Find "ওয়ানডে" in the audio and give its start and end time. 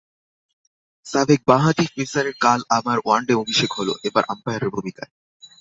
3.01-3.33